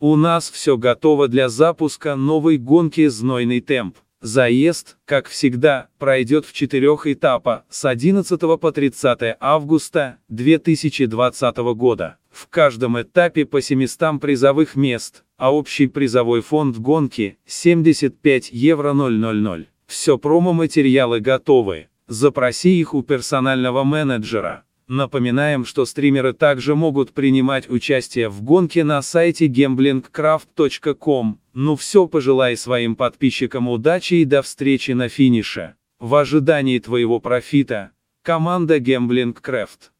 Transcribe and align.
У 0.00 0.14
нас 0.14 0.48
все 0.48 0.76
готово 0.76 1.26
для 1.26 1.48
запуска 1.48 2.14
новой 2.14 2.56
гонки 2.56 3.08
«Знойный 3.08 3.60
темп». 3.60 3.96
Заезд, 4.20 4.96
как 5.04 5.26
всегда, 5.26 5.88
пройдет 5.98 6.46
в 6.46 6.52
четырех 6.52 7.08
этапах 7.08 7.64
с 7.68 7.84
11 7.84 8.40
по 8.60 8.70
30 8.70 9.36
августа 9.40 10.18
2020 10.28 11.56
года. 11.74 12.16
В 12.30 12.46
каждом 12.46 13.00
этапе 13.00 13.44
по 13.44 13.60
700 13.60 14.20
призовых 14.20 14.76
мест, 14.76 15.24
а 15.36 15.52
общий 15.52 15.88
призовой 15.88 16.42
фонд 16.42 16.78
гонки– 16.78 17.36
75 17.46 18.50
евро 18.52 18.92
000. 18.92 19.66
Все 19.88 20.16
промо-материалы 20.16 21.18
готовы. 21.18 21.88
Запроси 22.06 22.78
их 22.78 22.94
у 22.94 23.02
персонального 23.02 23.82
менеджера. 23.82 24.62
Напоминаем, 24.88 25.66
что 25.66 25.84
стримеры 25.84 26.32
также 26.32 26.74
могут 26.74 27.12
принимать 27.12 27.68
участие 27.68 28.30
в 28.30 28.40
гонке 28.40 28.84
на 28.84 29.02
сайте 29.02 29.46
gamblingcraft.com. 29.46 31.40
Ну 31.52 31.76
все, 31.76 32.06
пожелай 32.08 32.56
своим 32.56 32.96
подписчикам 32.96 33.68
удачи 33.68 34.14
и 34.14 34.24
до 34.24 34.40
встречи 34.40 34.92
на 34.92 35.10
финише. 35.10 35.74
В 36.00 36.14
ожидании 36.14 36.78
твоего 36.78 37.20
профита. 37.20 37.90
Команда 38.22 38.78
Gambling 38.78 39.36
Craft. 39.38 39.90